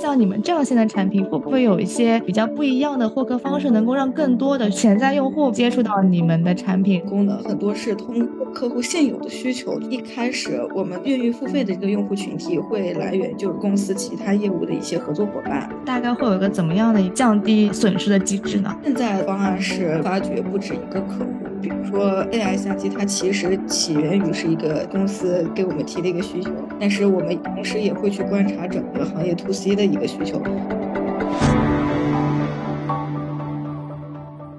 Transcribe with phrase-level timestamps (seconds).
[0.00, 7.00] 像你们这样新的产品，会不会有一些比较不一样的获客方式，能够让更多的潜在用户接触到你们的产品？
[7.06, 9.80] 功能很多是通过客户现有的需求。
[9.90, 15.68] 一开始我们愿意付费的这个用户群体会来源就是公司其他业务的一些合作伙伴。
[15.84, 18.72] 大概会有一个怎么样的降低损失的机制呢？
[18.84, 21.30] 现在的方案是发掘不止一个客户，
[21.60, 30.42] 比如说 AI 相机，它其实起源于是一个公司给我们提的一个需求，但是我们同时也会去观察整个行业 to C 的一个需求。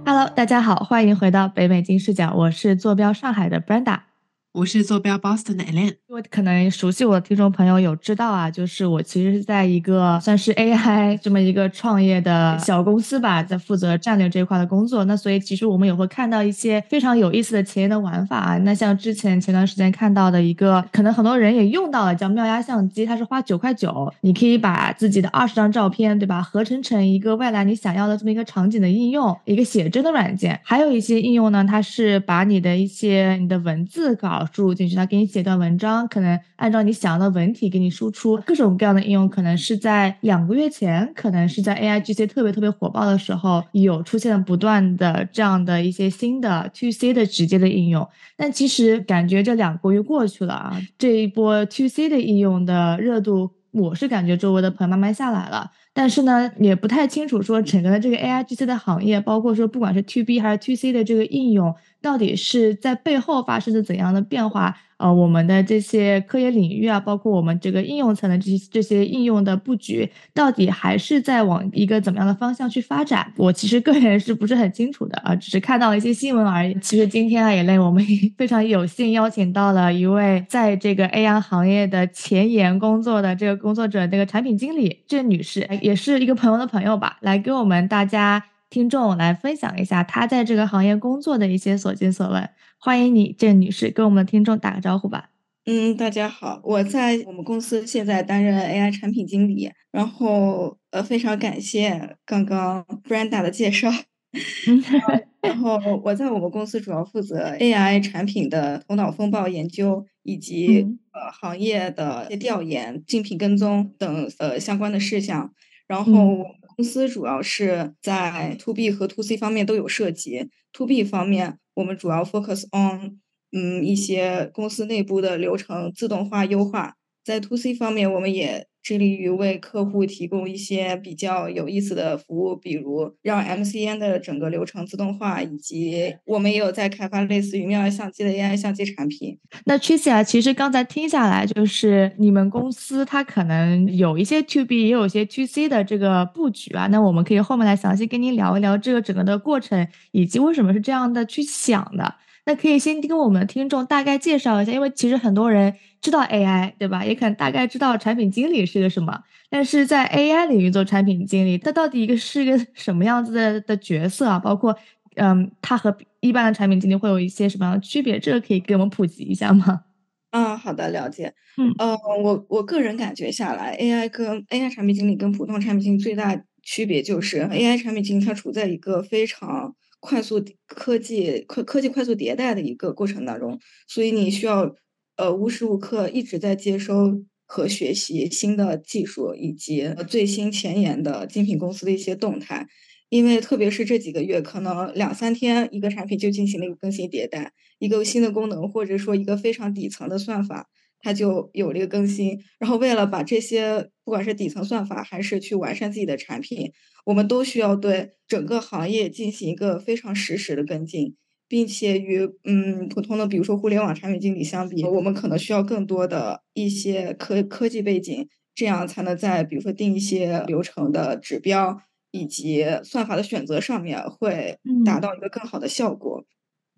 [0.06, 4.13] Hello，大家好，欢迎回到北美金视角，我是坐标上海的 Brenda。
[4.54, 15.06] 我是坐标 Boston 的 Elaine，因为可能熟悉我的听众朋友有知道啊，就是我其实是在一个算是 AI 这么一个创业的小公司吧，在负责战略这一块的工作。
[15.06, 18.58] 那所以其实我们也会看到一些非常有意思的前沿的玩法啊。
[18.60, 30.60] 那像之前前段时间看到的一个，可能很多人也用到了，叫妙压相机，它是花九块九，你可以把自己的二十张照片，对吧，合成成一个未来你想要的这么一个场景的应用，一个写真的软件。
[30.64, 34.43] 还有一些应用呢，它是把你的一些你的文字稿。
[34.52, 38.38] 输入进去，它给你写段文章，可能按照你想要的文体给你输出。
[38.46, 48.08] 各种各样的应用，可能是在两个月前，可能是在 AI GC 特别特别火爆的时候，有出现了不断的这样的一些新的 To C 的直接的应用。
[48.36, 55.72] 但其实感觉这两个月过去了啊，这一波 To C 的应用的热度，我是感觉周围的朋友慢慢下来了。
[55.96, 61.72] 但是呢，也不太清楚说整个的这个 AI GC 的行业，包括说不管是 To B 还是 To C 的这个应用，
[62.04, 64.78] 到底是在背后发生着怎样的变化？
[64.98, 73.34] 呃，我们的这些科研领域啊，包括我们这个应用层的这些这些应用的布局，到底还是在往一个怎么样的方向去发展？
[73.36, 75.36] 我其实个人是不是很清楚的啊？
[75.36, 76.74] 只是看到了一些新闻而已。
[76.80, 78.06] 其实今天啊，也累，我们
[78.38, 88.42] 非常有幸邀请到了一位在这个 AI 行业的前沿工作的这个工作者，这个产品经理郑女士，也是一个朋友的朋友吧，来给我们大家
[88.74, 92.50] 听众来分享一下他在这个行业工作的一些所见所闻。
[92.80, 95.30] 欢迎你，郑女士，跟我们的听众打个招呼吧。
[95.66, 103.92] 嗯，大家好，我在我们公司现在担任 AI 产品经理，然后呃，非常感谢刚刚 Brenda 的介绍。
[105.44, 115.54] 然后我在我们公司主要负责 AI 产品的头脑风暴研究，以及呃行业的调研、竞品跟踪等呃相关的事项。
[115.86, 116.44] 然后
[116.76, 120.50] 公司主要是在 To B 和 To C 方面都有涉及。
[120.74, 121.60] To B 方面。
[121.76, 123.20] 我们主要 focus on，
[123.52, 126.94] 嗯，一些公司内部的流程自动化优化。
[127.24, 139.40] 在 To C 方面，我们也致力于为客户提供一些比较有意思的服务，比如让 MCN 的整个流程自动化，以及我们也有在开发类似于妙压相机的 AI 相机产品。
[139.66, 146.88] 那 Tracy 啊，其实刚才听下来，就是你们公司它可能有一些 To B，也有一些 To C 的这个布局啊。
[146.88, 152.16] 那我们可以后面来详细跟您聊一聊这个整个的过程，以及为什么是这样的去想的。
[152.46, 155.74] 那可以先跟我们的听众大概介绍一下，因为其实很多人
[156.04, 157.04] 知道 AI，对吧？
[157.06, 159.18] 也可能大概知道产品经理是个什么，
[159.50, 164.38] 但是在 AI 领域做产品经理，它到底一个是一个什么样子的的角色啊？
[164.38, 164.78] 包括，
[165.16, 168.20] 嗯，它和一般的产品经理会有一些什么样的区别？
[168.20, 169.84] 这个可以给我们普及一下吗？
[170.32, 171.34] 嗯，好的，了解。
[171.58, 179.74] 嗯，呃，我我个人感觉下来，AI 跟 AI 产品经理跟普通产品经理最大区别就是 AI 产品经理它处在一个非常。
[180.06, 184.70] 快速科技科科技快速迭代的一个过程当中，所以你需要
[185.16, 192.68] 呃无时无刻一直在接收和学习新的技术以及最新前沿的精品公司的一些动态。
[193.10, 200.68] 因为特别是这几个月，可能两三天一个产品就进行了一个更新迭代，一个新的功能或者说一个非常底层的算法。
[201.06, 206.72] 它就有了一个更新，然后为了把这些不管是底层算法还是去完善自己的产品，
[207.06, 211.18] 我们都需要对整个行业进行一个非常实时的跟进，
[211.54, 221.80] 并且与嗯普通的比如说互联网产品经理相比，我们可能需要更多的一些科科技背景，这样才能在比如说定一些流程的指标
[222.10, 226.26] 以及算法的选择上面会达到一个更好的效果。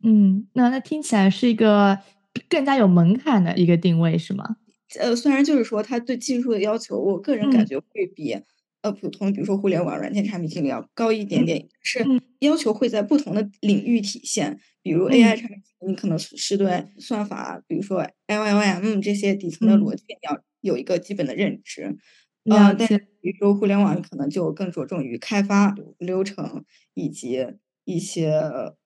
[0.03, 1.99] 嗯，那那听起来是一个。
[2.49, 4.57] 更加有门槛的一个定位是吗？
[4.99, 8.37] 呃，虽然就是说它对技术的要求，我个人感觉会比
[8.85, 12.05] 呃普通，比如说互联网软件产品经理要高一点点，是
[12.39, 14.59] 要求会在不同的领域体现。
[14.83, 21.97] 比如 AI 产品，你可能是对算法，比如说 LLM 这些底层的逻辑要有一个基本的认知。
[22.47, 22.87] 呃，但
[23.21, 27.43] 比如说互联网，可能就更着重于开发流程以及
[27.85, 28.31] 一些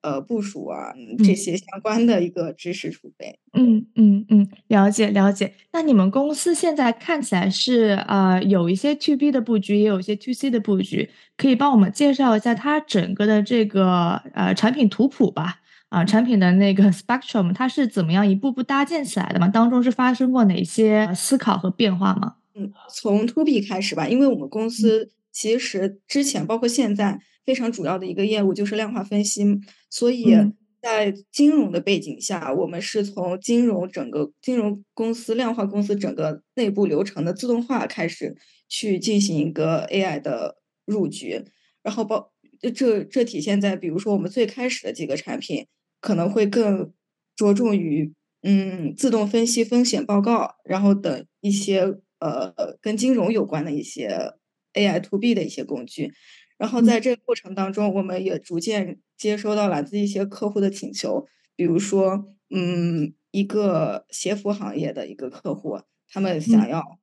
[0.02, 0.92] 呃部署啊
[1.24, 3.38] 这些相关的一个知识储备。
[3.54, 5.54] 嗯嗯嗯，了解了解。
[5.72, 15.56] 那你们公司现在看起来是呃有一些 to B 的布局，也有一些 to C 的布局，可以帮我们介绍一下它整个的这个呃产品图谱吧？
[15.88, 19.48] 啊，产品的那个 spectrum 它是怎么样一步步搭建起来的吗？
[19.48, 22.34] 当中是发生过哪些思考和变化吗？
[22.54, 27.18] 嗯，从 to B 开始吧，因为我们公司其实之前包括现在。
[27.50, 29.44] 非常主要的一个业务就是量化分析，
[29.90, 30.36] 所以
[30.80, 38.36] 在金融的背景下，我们是从金融整个金融公司量化公司整个内部流程的自动化开始
[38.68, 41.42] 去进行一个 AI 的入局，
[41.82, 42.32] 然后包
[42.72, 45.66] 这这体现在比如说我们最开始的几个产品
[46.00, 46.92] 可能会更
[47.34, 48.12] 着重于
[48.42, 51.80] 嗯自动分析风险报告，然后等一些
[52.20, 54.34] 呃跟金融有关的一些
[54.74, 56.12] AI to B 的一些工具。
[56.60, 61.26] 然后在这个过程当中，我们也逐渐接收到来自一些客户的请求，
[61.56, 65.80] 比如说，嗯，一个鞋服行业的一个客户，
[66.10, 66.98] 他们想要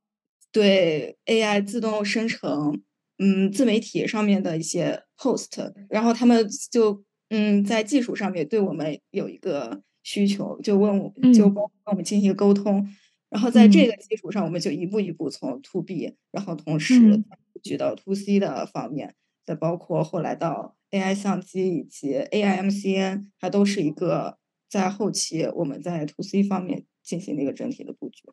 [0.51, 2.79] 对 AI 自动生成，
[3.17, 11.55] 嗯，自媒体上面的一些 post，然后他们就，嗯，在技术上面对我们有一个需求，就问我，就跟
[11.85, 12.87] 我们进行沟通，
[13.31, 17.23] 然后在这个基础上，我们就一步一步从 to B，然后同时
[17.63, 19.15] 举到 to C 的方面。
[19.47, 24.37] 再包括后来到 AI 相机以及 AI MCN，它都是一个
[24.69, 28.23] 在后期我们在 To C 方面进行的一个整体的布局。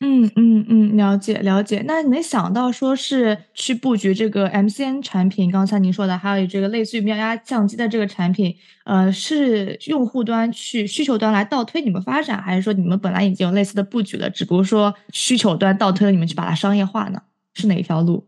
[0.00, 1.84] 嗯嗯嗯，了解了解。
[1.86, 5.52] 那能想到说是去布局这个 MCN 产品？
[5.52, 17.22] 刚才您说的还有这个类似于喵压相机的这个产品，呃，是用户端去需求端来倒推你们发展，还是说你们本来已经有类似的布局了，只不过说需求端倒推了你们去把它商业化呢？
[17.54, 18.26] 是哪一条路？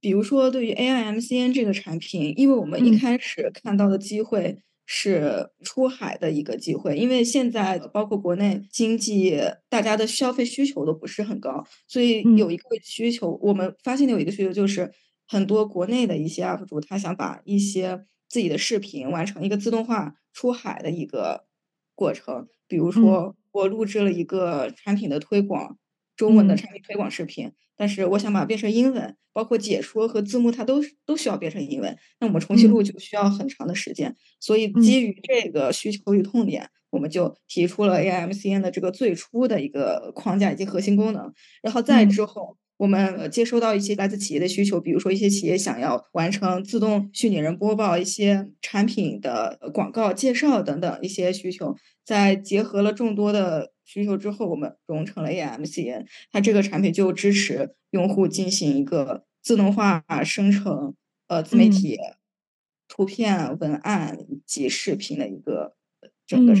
[0.00, 9.38] 比如说，对于 AI MCN 这个产品，因为我们一开始看到的机会是出海的一个机会，因为现在包括国内经济，
[9.68, 14.90] 大家的消费需求都不是很高，所以有一个需求，我们发现的有一个需求就是，
[15.26, 21.44] 很多国内的一些 UP 主，他想把一些自己的视频完成一个自动化出海的一个
[21.94, 25.78] 过程，比如说我录制了一个产品的推广。
[26.16, 31.96] 中文的产品推广视频，但是我想把它变成英文，包括解说和字幕，它都都需要变成英文。
[32.20, 41.32] 那我们重新录就需要很长的时间，所以基于这个需求与痛点，我们就提出了 AI MCN 的这个最初的一个框架以及核心功能，
[41.62, 42.56] 然后再之后。
[42.76, 56.06] 我们接收到一些来自企业的需求，比如说一些企业想要完成自动虚拟人播报一些产品的广告介绍等等一些需求，再结合了众多的需求之后，我们融成了 AMCN。
[56.32, 60.94] 它这个产品就支持用户进行一个自动化生成
[61.28, 61.98] 呃自媒体
[62.88, 65.74] 图片、文案以及视频的一个
[66.26, 66.54] 整个。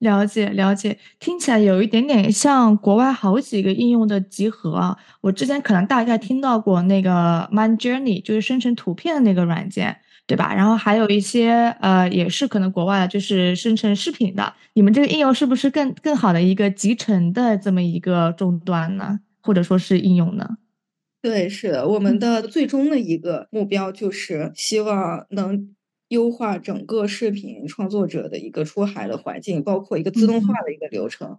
[0.00, 4.98] 了解了解，听起来有一点点像国外好几个应用的集合啊。
[5.22, 9.96] 我之前可能大概听到过那个 Mind Journey，就是生成图片的那个软件，
[10.26, 10.54] 对吧？
[10.54, 14.54] 然后还有一些呃，也是可能国外就是生成视频的。
[14.74, 19.20] 你们这个应用是不是更更好的一个集成的这么一个终端呢？
[19.42, 20.56] 或者说是应用呢？
[21.22, 25.74] 对，是的，我们的最终的一个目标就是希望能。
[26.08, 31.38] 优化整个视频创作者的一个出海的环境，包括一个自动化的一个流程，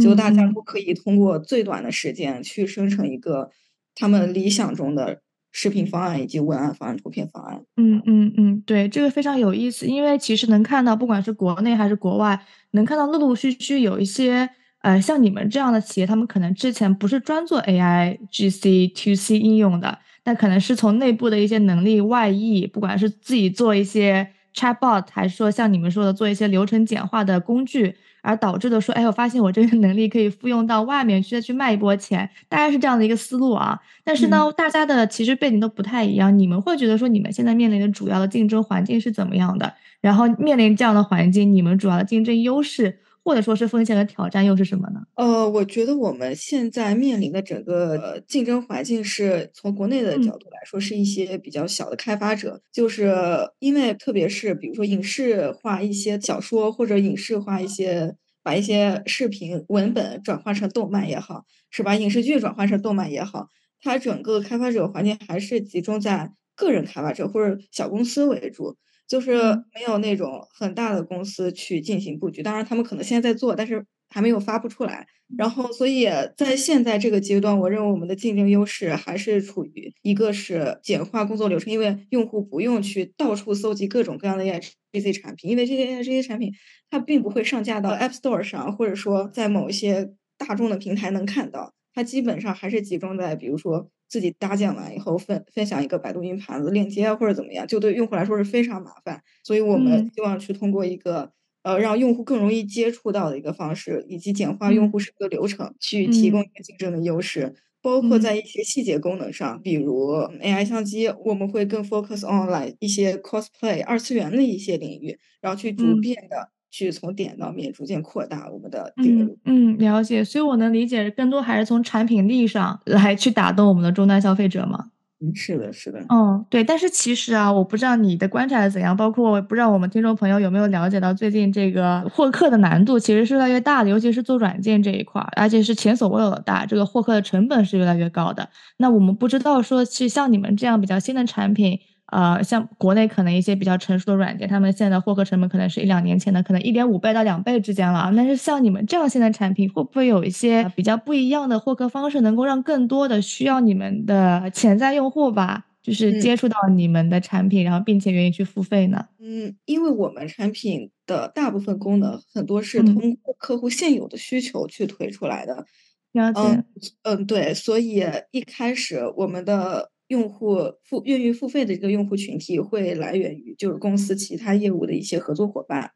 [0.00, 3.50] 就大家都可以通过最短的时间去生成一个
[3.94, 7.62] 他们理想中的视频方案以及文案方案、图片方案。
[7.76, 12.40] 嗯嗯嗯，对，这个非常有意思，因为其实能看到，不管是国内还是国外，
[12.72, 14.48] 能看到陆陆续续有一些
[14.80, 19.98] 呃像你们这样的企业，他们可能之前不是专做 AI GC to C 应用的。
[20.24, 33.78] 那可能是从内部的一些能力外溢，不管是自己做一些 chatbot，还是说像你们说的做一些流程简化的工具，而导致的说，哎，我发现我这个能力可以复用到外面去，再去卖一波钱，大概是这样的一个思路啊。
[34.02, 36.36] 但是呢，大家的其实背景都不太一样。
[36.38, 39.74] 你们会觉得说，你们现在面临的主要的竞争环境是怎么样的？
[40.00, 42.98] 然后面临这样的环境，你们主要的竞争优势？
[43.24, 45.00] 或者说是风险和挑战又是什么呢？
[45.14, 53.14] 呃，我觉得我们现在面临的整个呃竞争环境是从国内的角度来说，是一些比较小的开发者，就是
[53.60, 61.94] 因为特别是比如说影视化一些小说或者影视化一些，把一些视频文本转化成动漫也好，是把？
[61.94, 63.46] 影视剧转化成动漫也好，
[63.80, 68.76] 它整个开发者环境还是集中在个人开发者或者小公司为主。
[69.08, 69.34] 就是
[69.74, 75.06] 没有那种很大的公司去进行布局，当然他们可能现在在做，但是还没有发布出来。
[75.36, 86.50] 然后，所以在现在这个阶段，我认为我们的竞争优势还是处于一个是简化工作流程，因为用户不用去到处搜集各种各样的 AIGC 产品，因为这些 AIGC 产品
[86.88, 99.22] 它并不会上架到 App Store 上，或者说在某一些大众的平台能看到，它基本上还是集中在比如说自己搭建完以后分分享一个百度云盘子链接啊，或者怎么样，就对用户来说是非常麻烦。
[99.44, 101.32] 所以我们希望去通过一个。
[101.64, 107.54] 呃，让用户更容易接触到的一个方式，以及简化用户审核流程，去提供一个竞争的优势。
[107.80, 110.10] 包括在一些细节功能上，比如
[110.42, 119.36] AI 相机，我们会更 focus on 来一些 cosplay 二次元的一些领域，然后去逐渐的去从点到面逐渐扩大我们的订阅。
[119.44, 120.24] 嗯，了解。
[120.24, 124.86] 所以我能理解，更多还是从产品力上来去打动我们的终端消费者嘛。
[125.20, 125.32] 嗯？
[125.36, 138.48] 是的，是的，嗯，对，但是其实啊，我不知道你的观察是怎样，包括不知道我们听众朋友有没有了解到，最近这个获客的难度其实是越来越大的，尤其是做软件这一块，而且是前所未有的大，这个获客的成本是越来越高的。
[138.78, 141.78] 那我们不知道说，去像你们这样比较新的产品。
[142.12, 148.12] 呃，像国内可能一些比较成熟的软件，他们现在的获客成本可能是一两年前的可能一点五倍到两倍之间了。
[148.14, 159.06] 但是像你们这样新的产品，会不会有一些比较不一样的获客方式，能够让更多的需要你们的潜在用户吧，就是接触到你们的产品，然后并且愿意去付费呢？
[159.18, 165.64] 嗯，因为我们产品的大部分功能很多是通过客户现有的需求去推出来的。
[166.12, 166.62] 了解。
[167.04, 169.88] 嗯，对，所以一开始我们的。
[170.12, 175.90] 用户付愿意付费的这个用户群体会来源于就是公司其他业务的一些合作伙伴，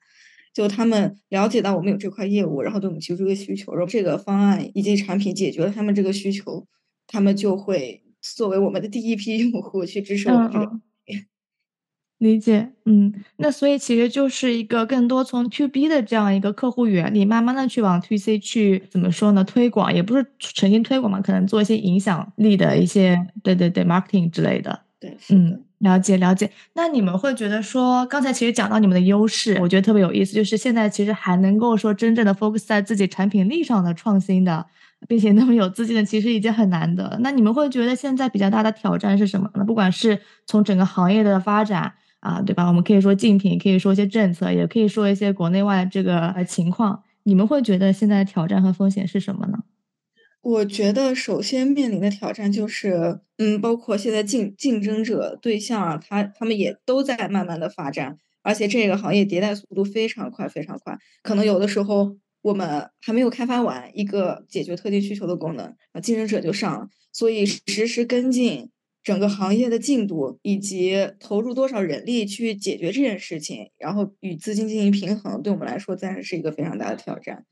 [0.55, 6.67] 就他们了解到我们有这块业务，然后对我们提出一个需求，然后这个方案以及产品解决了他们这个需求，
[7.07, 10.81] 他们就会作为我们的第一批用户去支持我们这个。
[12.19, 19.45] 理解，嗯，那所以其实就是一个更多从 To B 的这样一个客户原理，慢慢的去往 To C 去怎么说呢？
[19.45, 24.81] 推广也不是诚心推广嘛，可能做一些影响力的一些，对对对，marketing 之类的。
[24.99, 26.51] 对，嗯，了解了解。
[26.73, 34.65] 那你们会觉得说，刚才其实讲到你们的优势，我觉得特别有意思，就是现在其实还能够说真正的 focus 在自己产品力上的创新的，
[35.07, 37.19] 并且那么有自信的，其实已经很难得。
[37.21, 39.63] 那你们会觉得现在比较大的挑战是什么呢？
[39.67, 41.93] 不管是从整个行业的发展。
[42.21, 42.67] 啊，对吧？
[42.67, 47.03] 我们可以说竞品，可以说一些政策，也可以说一些国内外这个情况。
[47.25, 49.59] 你们会觉得现在挑战和风险是什么呢？
[50.43, 60.97] 我觉得首先面临的挑战就是，嗯，包括现在竞竞争者对象啊，他他们也都在慢慢的发展，而且这个行业迭代速度非常快，非常快。
[61.23, 68.71] 可能有的时候我们还没有开发完一个解决特定需求的功能，啊，竞争者就上了，所以实时跟进。
[69.07, 77.45] 整个行业的进度以及投入多少人力去解决这件事情，然后与资金进行平衡，对我们来说自然是一个非常大的挑战。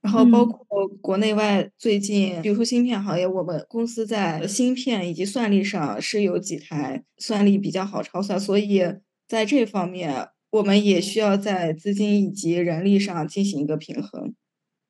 [0.00, 8.82] 然后包括国内外最近，比如说芯片行业，我们公司在芯片以及算力上是有几台算力比较好超算，所以
[9.28, 14.34] 在这方面我们也需要在资金以及人力上进行一个平衡。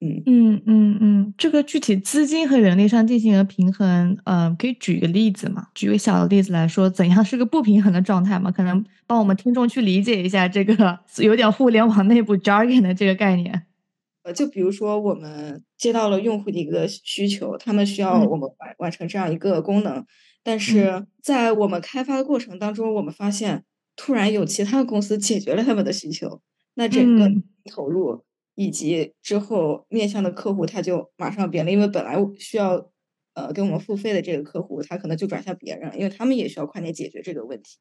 [0.04, 5.68] 嗯嗯嗯嗯，这个具体资金和人力上进行了平衡，呃，可以举个例子吗？
[5.75, 8.50] 举个小的例子来说，怎样是个不平衡的状态吗？
[8.50, 13.62] 可能帮我们听众去理解一下这个有点互联网内部 jargon 的这个概念。
[14.25, 20.04] 呃，就比如说我们接到了用户的一个需求，他们需要我们完完成这样一个功能，
[20.42, 23.62] 但是在我们开发的过程当中，我们发现
[23.94, 26.40] 突然有其他的公司解决了他们的需求，
[26.75, 27.30] 那整个
[27.73, 28.25] 投入。
[28.62, 32.90] 以及之后面向的客户，他就马上变了，因为本来需要
[33.35, 37.78] 呃给我们付费的这个客户，他可能就转向别人，因为他们也需要快点解决这个问题。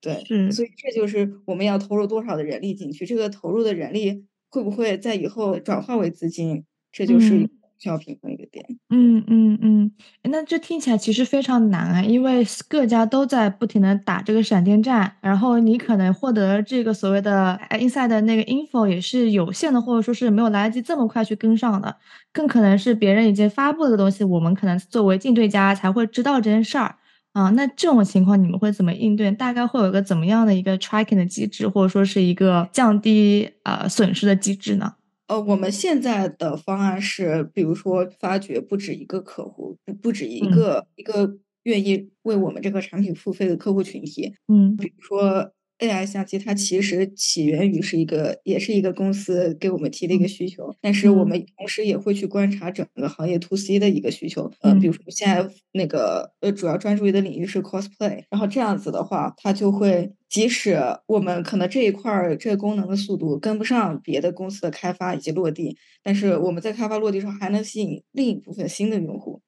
[0.00, 7.50] 对，所以这就是我们要投入多少的人力进去，这个投入的人力会不会在以后转化为资金，这就是。
[7.78, 8.64] 需要平衡一个点。
[8.90, 9.90] 嗯嗯嗯，
[10.24, 21.96] 那这听起来其实非常难啊，因为各家都在不停的打这个闪电战，然后你可能获得这个所谓的 inside 的那个 info 也是有限的，或者说是没有来得及这么快去跟上的，
[22.32, 26.96] 更可能是别人已经发布的东西，我们可能作为竞对家才会知道这件事儿
[27.32, 27.50] 啊。
[27.50, 29.30] 那这种情况你们会怎么应对？
[29.32, 34.94] 大概会有个怎么样的一个 tracking 的机制，或者说是一个降低呃损失的机制呢？
[35.28, 44.32] 呃，我们现在的方案是，比如说发掘不止一个客户，不不止一个一个愿意为我们这个产品付费的客户群体。
[44.46, 54.50] 嗯，比如说 AI 相机它其实起源于是一个，也是一个公司给我们提的一个需求，但是我们同时也会去观察整个行业 to C 的一个需求。
[54.60, 69.42] 呃，比如说现在那个呃主要专注于的领域是 cosplay，然后这样子的话，它就会即使我们可能这一块儿这个功能的速度跟不上别的公司的开发以及落地，但是我们在开发落地上还能吸引另一部分新的用户。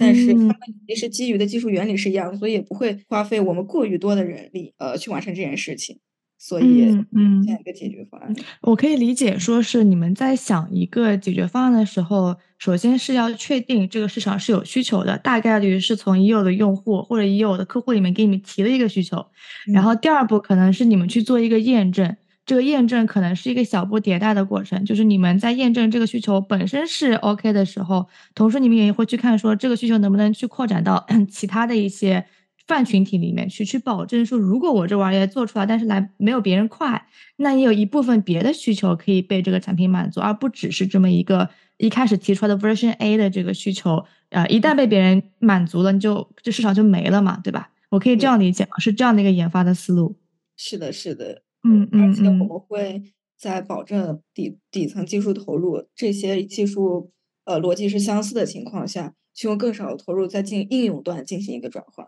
[0.00, 0.56] 但是他们
[0.88, 5.98] 其实基于的技术原理是一样，所以也不会花费我们过于多的人力，呃，去完成这件事情。
[6.42, 19.22] 所以，嗯，这样一个解决方案，我可以理解，说是你们在想一个解决方案的时候，首先是要确定这个市场是有需求的，大概率是从已有的用户或者已有的客户里面给你们提了一个需求。
[19.70, 22.16] 然后第二步可能是你们去做一个验证。
[22.50, 32.26] 这个验证可能是一个小步迭代的过程，就是你们在验证这个需求本身是 OK 的时候，同时你们也会去看说这个需求能不能去扩展到 其他的一些
[32.66, 47.70] 泛群体里面去，去保证说如果我这玩意儿做出来，但是来没有别人快，那也有一部分别的需求可以被这个产品满足，而不只是这么一个一开始提出来的 version A 的这个需求，呃，一旦被别人满足了，你就这市场就没了嘛，对吧？
[47.90, 48.70] 我可以这样理解吗？
[48.78, 50.16] 是这样的一个研发的思路？
[50.56, 51.42] 是的，是的。
[51.62, 53.02] 嗯嗯，而且我们会
[53.38, 57.10] 在保证底底层技术投入这些技术
[57.44, 62.06] 呃逻辑是相似的情况下，去用更少的投入在进应用端进行一个转换。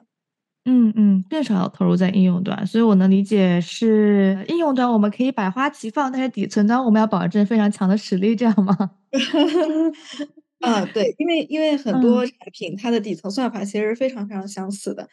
[0.64, 8.76] 嗯嗯，更少投入在应用端，所以我能理解是应用端我们可以百花齐放，但是底层端我们要保证非常强的实力，这样吗？
[10.60, 15.08] 啊，对，因为因为很多产品它的底层算法其实是非常非常相似的。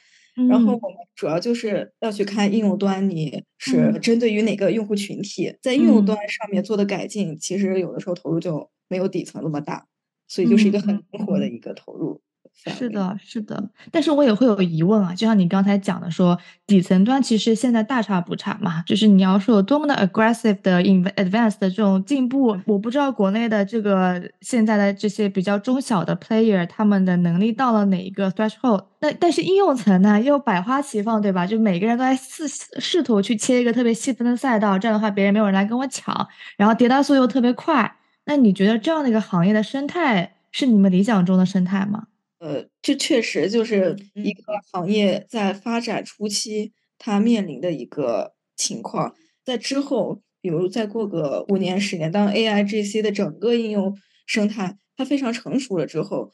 [0.48, 9.88] 然后我们主要就是要去看应用端，你是针对于哪个用户群体，在应用端上面做的改进，其实有的时候投入就没有底层那么大，
[10.27, 12.22] 所以就是一个很灵活的一个投入。
[12.66, 16.38] 是的，是的，但是我也会有疑问啊，就像你刚才讲的，说
[16.68, 31.48] 底层端其实现在大差不差嘛，就是你要说有多么的 aggressive 的 in advanced 的这种进步，我不知道国内的这个现在的这些比较中小的 player 他们的能力到了哪一个 threshold，那但是应用层呢又百花齐放，对吧？
[31.48, 42.04] 就每个人都在试试图去切一个特别细分的赛道，这样的话别人没有人来跟我抢，然后迭代速度又特别快，那你觉得这样的一个行业的生态是你们理想中的生态吗？
[42.39, 49.13] 呃，这确实就是一个行业在发展初期它面临的一个情况。
[49.43, 56.31] 在之后，比如再过个五年、十年，当 AI、GC 的整个应用生态它非常成熟了之后，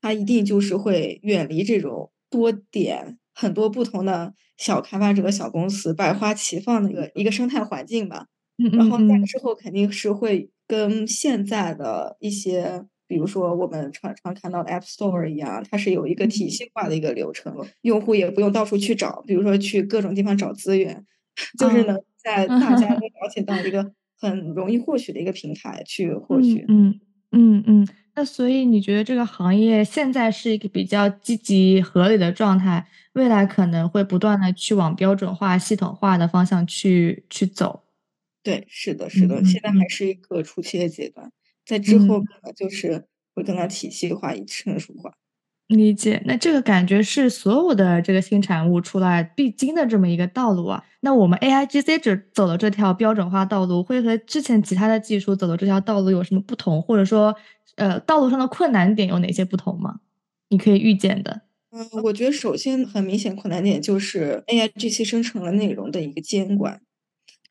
[0.00, 8.26] 它一定就是会远离这种多点、很多不同的小开发者、小公司百花齐放的一个一个生态环境吧。
[8.74, 12.84] 然后在之后肯定是会跟现在的一些。
[13.08, 21.04] 比如说，我们常常看到的 App Store 一样，它是有一个体系化的一个流程，用户也不用到处去找，比如说去各种地方找资源，
[21.58, 26.64] 就是能在大家都 了解到一个很容易获取的一个平台去获取。
[26.68, 27.00] 嗯
[27.32, 27.88] 嗯嗯。
[28.14, 37.82] 那所以你觉得这个行业现在是一个比较积极合理的状态，未来可能会不断的去往标准化、系统化的方向去去走？
[38.42, 41.30] 对，是的，是的，现在还是一个初期的阶段。
[41.66, 45.12] 在之后可能就是会更加体系化、成熟化。
[45.66, 50.84] 理解，那这个感觉是所有的这个新产物出来必经的这么一个道路啊。
[51.00, 56.80] 那我们 A I G C 只走了这条标准化道路，会和之前其他的技术走的这条道路有什么不同？
[56.80, 57.34] 或者说，
[57.74, 59.98] 呃，道路上的困难点有哪些不同吗？
[60.50, 61.42] 你可以预见的。
[61.72, 66.80] 嗯，我觉得首先很明显困难点就是 A I G C 生成了内容的一个监管，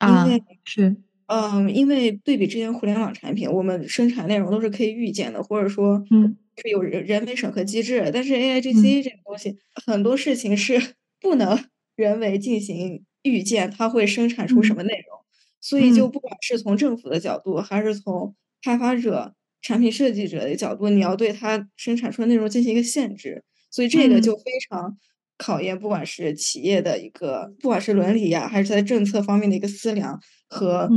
[0.00, 0.96] 因为是。
[1.26, 8.10] 嗯，因为对比之前互联网产品，我们生产内容都是可以预见的，或者说，嗯，是有人人为审核机制。
[8.12, 10.80] 但是 A I G C 这个东西，很多事情是
[11.20, 11.58] 不能
[11.96, 15.18] 人为进行预见，它会生产出什么内容。
[15.60, 23.42] 所以，就不管是从政府的角度，还是从开发者、产品设计者的角度，你要对它生产出的内容进行一个限制。
[23.70, 24.96] 所以，这个就非常
[25.38, 30.20] 考验，不管是企业的一个，不管是伦理呀，还是在政策方面的一个思量。
[30.48, 30.88] 和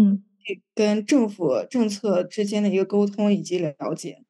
[0.76, 4.24] 跟政府政策之间的一个沟通以及了解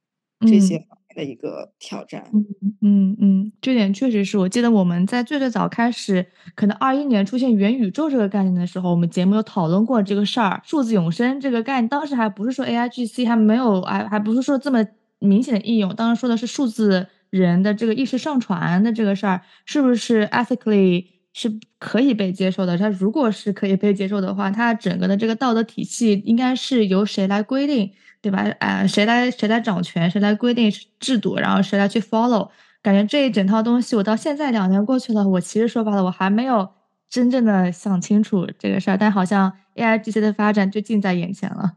[0.47, 2.23] 这些方面的一个挑战。
[2.33, 2.45] 嗯
[2.81, 10.61] 嗯嗯，这点确实是我记得我们在最最早开始，可能二一年出现元宇宙这个概念的时候，我们节目有讨论过这个事儿。
[10.65, 14.85] 数字永生这个概念，当时还不是说 A I G C 还没有，还还不是说这么
[15.19, 15.93] 明显的应用。
[15.93, 21.05] 当时说的是数字人的这个意识上传的这个事儿，是不是 ethically？
[21.31, 22.75] 是可以被接受的。
[22.75, 27.89] 它如果是可以被接受的话，它整个的这个道德体系应该是由谁来规定，
[28.19, 28.43] 对吧？
[28.59, 32.49] 啊，谁来谁来掌权，谁来规定制度，然后谁来去 follow？
[32.81, 36.67] 感觉这一整套东西，我到现在两年过去了，我其实说白了，我还没有
[37.09, 41.73] 真正的想清楚这个事儿，但好像 AIGC 的发展就近在眼前了。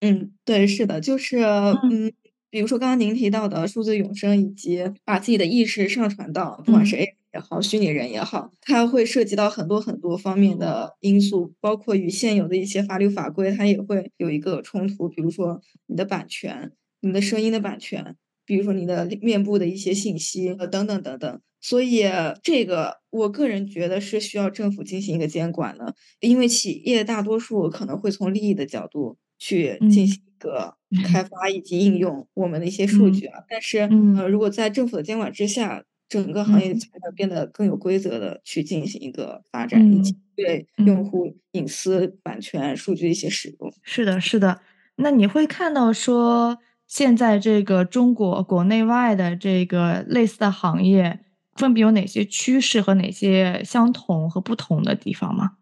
[0.00, 2.12] 嗯，对，是的，就是嗯，
[2.54, 15.08] 比如说刚刚您提到的数字永生，以及把自己的意识上传到，不管是 AI 也好，虚拟人也好，它会涉及到很多很多方面的因素，包括与现有的一些法律法规，它也会有一个冲突。
[15.08, 18.14] 比如说你的版权，你的声音的版权，
[18.46, 21.40] 比如说你的面部的一些信息，呃，等等等等。
[21.60, 22.04] 所以
[22.40, 29.16] 这个，我个人觉得是需要政府进行一个监管的，因为企业大多数可能会从利益的角度。
[29.36, 33.80] 去进行一个开发以及应用我们的一些数据啊，但是
[34.16, 43.72] 呃，如果在政府的监管之下，整个行业才能变得更有规则的去进行一个发展，以及对用户隐私、版权、数据的一些使用。
[43.82, 44.60] 是的，是的。
[44.96, 51.20] 那你会看到说，现在这个中国国内外的这个类似的行业，
[51.56, 55.52] 分别有哪些趋势和哪些相同和不同的地方吗？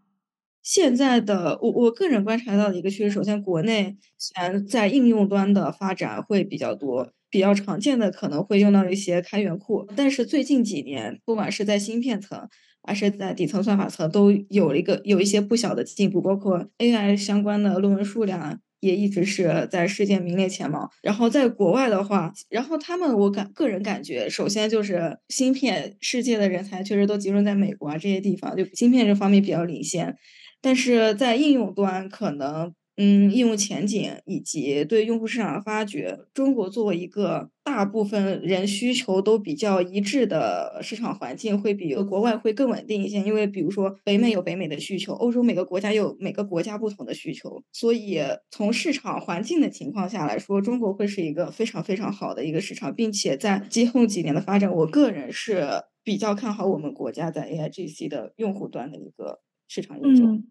[0.62, 3.96] 现在的我我个人观察到的一个趋势，首先国内
[4.36, 12.48] 然在应用端的发展会比较多，比较常见的可能会用到一些开源库，但是最近几年，不管是在芯片层
[12.84, 20.88] 还是在底层算法层，都有一个有一些不小的进步，包括 AI 相关的论文数量也一直是在世界名列前茅。
[21.02, 30.16] 然后在国外的话，然后他们我感个人感觉，首先就是芯片世界的人才确实都集中在美国啊这些地方，就芯片这方面比较领先。
[30.62, 43.18] 但是在应用端，可能嗯，应用前景以及对用户市场的发掘，中国作为一个大部分人需求都比较一致的市场环境，会比国外会更稳定一些。
[43.20, 48.20] 因为比如说北美有北美的需求，欧洲每个国家有每个国家不同的需求，所以
[48.50, 55.66] 从市场环境的情况下来说，中国会是一个非常非常好的一个市场，并且在今后几年的发展，我个人是
[56.04, 59.40] 比较看好我们国家在 AIGC 的用户端的一个。
[59.68, 60.44] 市场应用，嗯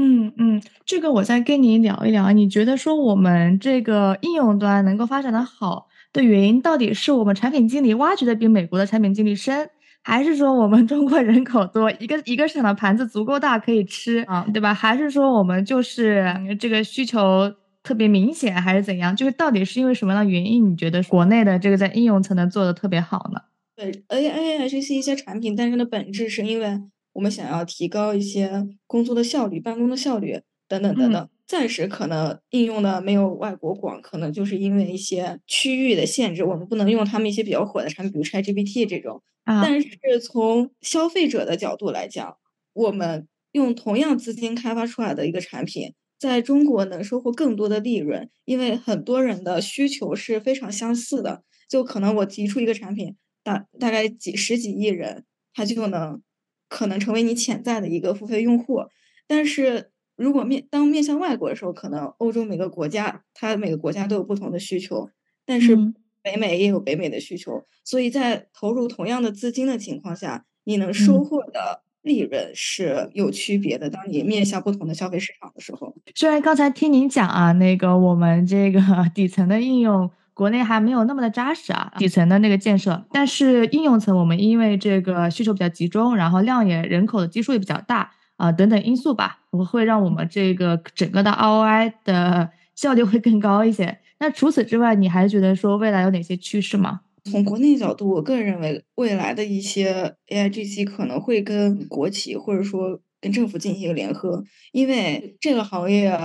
[0.00, 2.30] 嗯嗯，这个我再跟你聊一聊。
[2.30, 9.68] 你觉得说我们这个应用端能够发展的好的原因，到底是我们产品经理挖掘的比美国的产品经理深，
[10.04, 14.72] 还是说我们中国人口多，一个一个市场的盘子足够大可以吃啊，对吧？
[14.72, 19.16] 还是说我们就是这个需求特别明显，还是怎样？
[19.16, 20.70] 就是到底是因为什么样的原因？
[20.70, 23.40] 你觉得国内的这个在应用层能做的特别好呢？
[23.74, 26.80] 对，A A I 这些一些产品诞生的本质是因为。
[27.18, 39.20] 我们想要提高一些工作的效率、办公的效率等等等等，暂时可能应用的没有外国广，可能就是因为一些区域的限制，我们不能用他们一些比较火的产品，比如 ChatGPT 这种。
[39.44, 42.36] 但是从消费者的角度来讲，
[42.72, 56.22] 我们用同样资金开发出来的一个产品，在中国能收获更多的利润，因为很多人的需求是非常相似的，就可能我提出一个产品，大大概几十几亿人，他就能。
[56.68, 58.82] 可能成为你潜在的一个付费用户，
[59.26, 65.10] 但是如果面当面向外国的时候，可能欧洲每个国家它每个国家都有不同的需求，
[65.44, 65.76] 但是
[66.22, 73.88] 北美也有北美的需求，所以在投入同样的资金的情况下，你能收获的利润是有区别的。
[73.88, 78.80] 当你面向不同的消费市场的时候，虽然刚才听您讲啊，那个我们这个
[79.14, 80.10] 底层的应用。
[80.38, 93.98] 国内还没有那么的扎实啊，底层的那个建设，但是应用层我们因为这个需求比较集中，然后量也人口的基数也比较大啊，等等因素吧，我会让我们这个整个的 ROI 的效率会更高一些。
[94.20, 97.00] 那除此之外，你还觉得说未来有哪些趋势吗？
[97.24, 106.16] 从国内角度，我个人认为未来的一些 AIGC 可能会跟国企或者说跟政府进行一个联合，因为这个行业。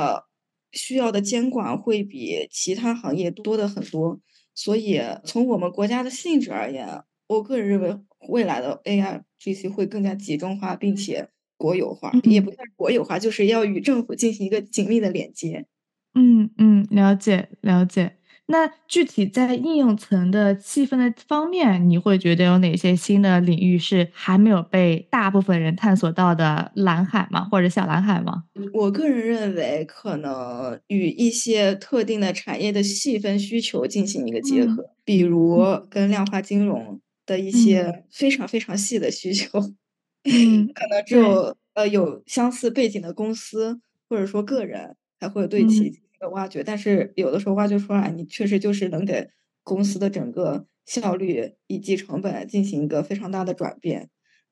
[0.74, 4.20] 需要的监管会比其他行业多的很多，
[4.54, 7.98] 所以从我们国家的性质而言，我个人认为
[8.30, 15.66] 未来的 AI GC 会更加集中化，并且国有化，也不算国有化，就是要与政府进行一个紧密的连接。
[16.16, 18.18] 嗯嗯，了解了解。
[18.45, 27.45] 那具体在应用层的细分的方面，你会觉得有哪些新的领域是还没有被大部分人探索到的蓝海吗？
[27.45, 28.43] 或者小蓝海吗？
[28.73, 39.47] 我个人认为，可能与一些特定的产业的细分需求进行一个结合，比如跟量化金融的一些非常非常细的需求，
[40.21, 43.79] 可能只有呃有相似背景的公司
[44.10, 46.01] 或者说个人才会对其。
[46.30, 49.28] 挖掘，但是有的时候挖掘出来，你确实就是能给
[49.64, 54.10] 公司的整个效率以及成本进行一个非常大的转变。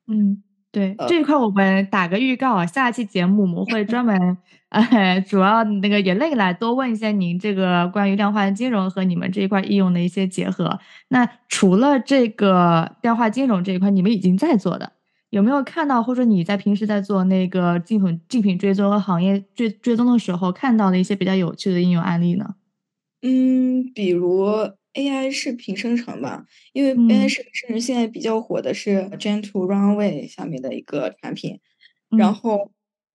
[0.08, 4.38] 嗯，对这一块我们打个预告啊，下期节目我们会专门，
[4.70, 10.80] 呃，主要那个也累来多问一些您这个关于量化金融和你们这一块应用的一些结合。
[11.10, 14.94] 那除了这个量化金融这一块，你们已经在做的，
[15.32, 22.56] 有没有看到，或者你在平时在做那个竞品竞品追踪和行业追追踪的时候，看到的一些比较有趣的应用案例呢？
[23.22, 24.46] 嗯，比如
[24.94, 31.60] AI 视频生成吧，因为 AI 视频生成现在比较火的是 Gen to Runway 下面的一个产品，
[32.10, 32.72] 然后，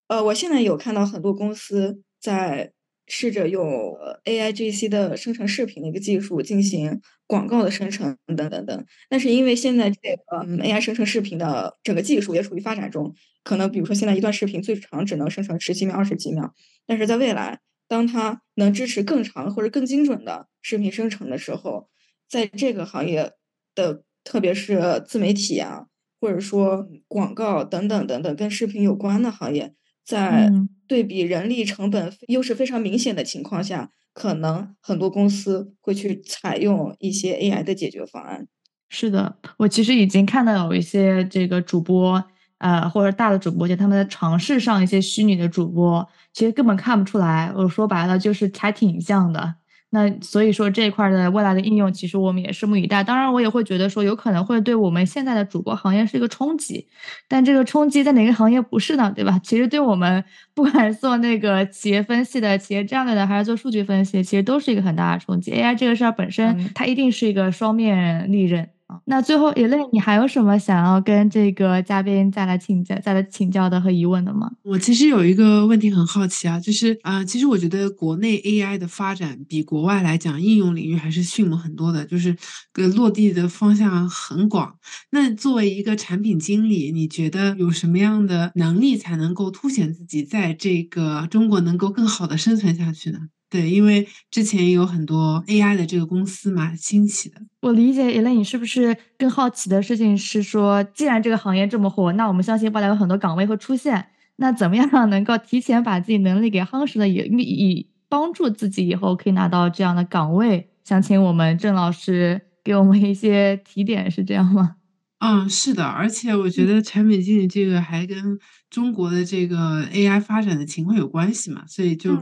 [0.08, 2.72] 呃，我现在有看到很多公司在。
[3.06, 13.14] 试着用 AIGC 的生成视频的一个技术进行广告的生成等等等，但是因为现在这个 AI 生成视频的整个技术也处于发展中，
[13.44, 16.52] 可能比如说现在一段视频最长只能生成十几秒、二十几秒，
[16.86, 21.88] 但是在未来，当它能支持更长或者更精准的视频生成的时候，
[22.28, 23.32] 在这个行业
[23.74, 25.86] 的特别是自媒体啊，
[26.20, 29.74] 或者说广告等等等等跟视频有关的行业。
[30.04, 30.52] 在
[30.88, 38.46] 对比人力成本优势非常明显的情况下，可能很多公司会去采用一些 AI 的解决方案。
[38.88, 42.22] 是的，我其实已经看到有一些这个主播，
[42.58, 47.52] 呃，或者大的主播，就他们在尝试上一些虚拟的主播，其实根本看不出来。
[47.56, 49.56] 我说白了，就是还挺像的。
[49.90, 53.04] 那所以说这一块的未来的应用，其实我们也拭目以待。
[53.04, 56.86] 当然，我也会觉得说，有可能会对我们现在的主播行业是一个冲击。
[57.28, 59.12] 但这个冲击在哪个行业不是呢？
[59.14, 59.40] 对吧？
[59.42, 60.22] 其实对我们
[60.54, 65.52] 不管是做那个企业分析的、企业战略的，还是做数据分析，其实都是一个很大的冲击。
[65.52, 68.68] AI 这个事儿本身，它一定是一个双面利刃。
[69.04, 74.50] 那最后一类，你还有什么想要跟这个嘉宾再来请教、再来请教的和疑问的吗？
[74.62, 82.36] 我其实有一个问题很好奇啊，就是啊，其实我觉得国内 AI 的发展比国外来讲，应用领域还是迅猛很多的，就是
[82.72, 84.76] 个落地的方向很广。
[85.10, 93.18] 那作为一个产品经理，你觉得有什么样的能力才能够凸显自己在这个中国能够更好的生存下去呢？
[93.48, 97.40] 对，因为之前有很多 AI 的这个公司嘛兴起的。
[97.60, 110.68] 我理解 e l e n 你是不是更好奇的事情是说，既然这个行业这么火，那我们相信未来有很多岗位会出现，那怎么样能够提前把自己能力给夯实了，以以帮助自己以后可以拿到这样的岗位？
[110.84, 114.76] 想请我们郑老师给我们一些提点，是这样吗？
[115.18, 122.16] 嗯，是的，而且我觉得产品经理这个还跟中国的这个 AI 发展的情况有关系嘛，所以就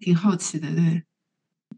[0.00, 0.68] 挺好奇的。
[0.74, 1.02] 对，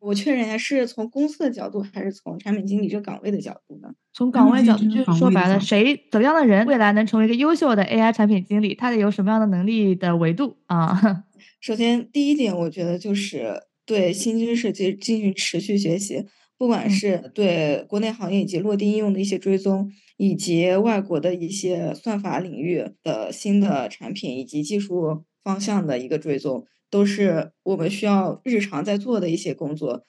[0.00, 3.88] 我确认一下，是从公司的角度，还是从产品经理这个岗位的角度呢？
[4.12, 11.24] 从岗位角度，就说白了，谁怎么样的人未来能成为一个优秀的 AI 产品经理，他得有什么样的能力的维度啊？
[11.60, 16.24] 首先，第一点，我觉得就是对新知识进进行持续学习。
[16.58, 30.02] 不管是对国内行业以及落地应用的一些追踪，以及外国的一些算法领域的新的产品以及技术方向的一个追踪，都是我们需要日常在做的一些工作。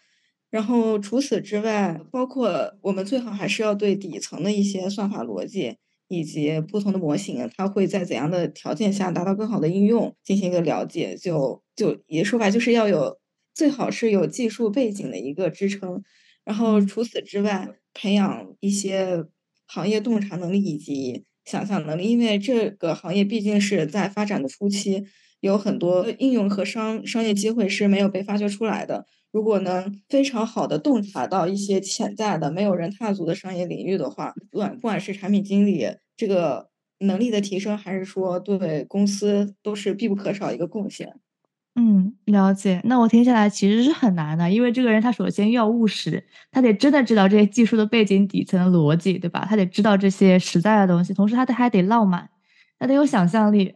[0.50, 5.76] 然后除此之外，包括我们最好还是要对底层的一些算法逻辑
[6.08, 11.18] 以及不同的模型，它会在怎样的条件下达到更好的应用进行一个了解。
[11.18, 13.18] 就就也说白，就是要有
[13.54, 16.02] 最好是有技术背景的一个支撑。
[16.48, 19.26] 然后除此之外，培养一些
[19.66, 25.04] 行业洞察能力以及想象能力，因为这个行业毕竟是在发展的初期，
[25.42, 29.06] 有很多应用和商商业机会是没有被发掘出来的。
[29.34, 41.20] 如果能非常好的洞察到一些潜在的没有人踏足的商业领域的话，不管不管是产品经理这个能力的提升，还是说对公司都是必不可少一个贡献。
[41.80, 42.82] 嗯，了解。
[42.86, 49.46] 那我听下来其实是很难的，因为这个人他首先要务实，他得真的知道这些技术的背景底层的逻辑，对吧？
[49.48, 52.28] 他得知道这些实在的东西，同时他得还得浪漫，
[52.80, 53.76] 他得有想象力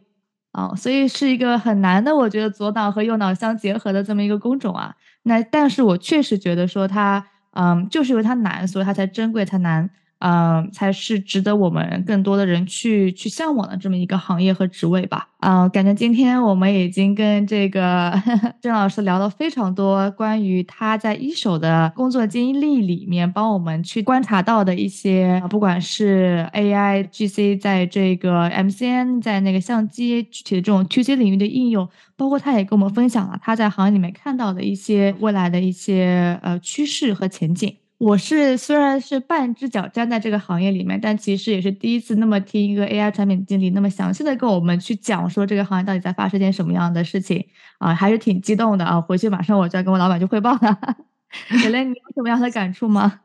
[0.50, 4.96] 啊，所以是一个很难的，我觉得左脑和右脑相结合的这么一个工种啊。
[5.22, 9.88] 那但是我确实觉得说他，嗯，就是因为他难，所以他才珍贵，才难。
[10.24, 15.26] 嗯，才是值得我们更多的人去去向往的这么一个行业和职位吧。
[15.38, 18.14] 啊，感觉今天我们已经跟这个
[18.62, 37.74] 郑老师聊了非常多关于他在一手的工作经历里面帮我们去观察到的一些，不管是 AI、GC 在这个 MCN 在那个相机具体的这种 To C 领域的应用，包括他也跟我们分享了他在行业里面看到的一些未来的一些呃趋势和前景。
[38.02, 47.46] 我是虽然是半只脚站在这个行业里面，但其实也是第一次那么听一个 AI 产品经理那么详细的跟我们去讲说这个行业到底在发生件什么样的事情
[47.78, 49.00] 啊，还是挺激动的啊！
[49.00, 50.78] 回去马上我就要跟我老板去汇报了。
[51.62, 53.20] 蕾蕾，你有什么样的感触吗？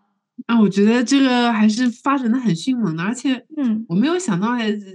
[0.48, 4.52] 啊，我觉得这个还是发展的很迅猛的，而且，嗯，我没有想到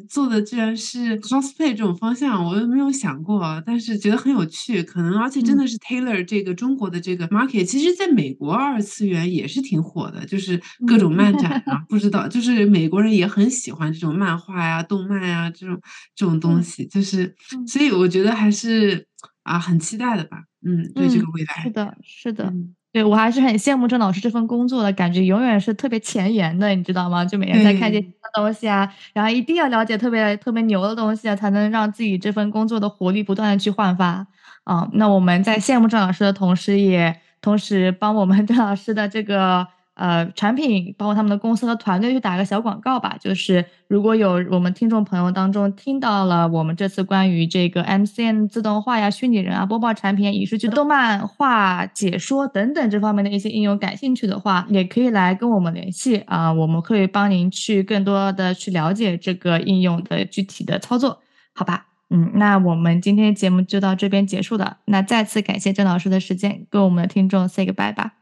[0.08, 15.78] 做的居然是 cosplay 这种方向，我没有想过，但是觉得很有趣，可能而且真的是 Taylor 这个中国的这个 market，其实在美国二次元也是挺火的，就是各种漫展啊，不知道，就是美国人也很喜欢这种漫画呀、动漫呀这种
[16.16, 17.34] 这种东西，就是，
[17.66, 19.06] 所以我觉得还是
[19.42, 22.54] 啊很期待的吧，嗯，对这个未来，是的，是的。
[22.92, 27.24] 对我还是很羡慕郑老师这份工作的，感觉永远是特别前沿的，你知道吗？
[27.24, 34.26] 就每天在看这些东西啊，然后一定要了解特别特别牛的东西啊，才能让自己这份工作的活力不断的去焕发。
[34.64, 39.66] 啊，那我们在羡慕郑老师的同时，也同时帮我们 郑老师的这个。
[39.94, 43.16] 呃，产品包括他们的公司和团队去打个小广告吧。
[43.20, 61.20] 就是如果有我们听众朋友当中听到了我们这次关于这个 MCN 自动化呀、虚拟人啊、播报产品、影视剧、动漫化解说等等这方面的一些应用感兴趣的话，也可以来跟我们联系啊，我们会帮您去更多的去了解这个应用的具体的操作，
[61.54, 61.86] 好吧？
[62.08, 64.78] 嗯，那我们今天节目就到这边结束了。
[64.86, 68.21] 那再次感谢郑老师的时间，跟我们的听众 say goodbye 吧。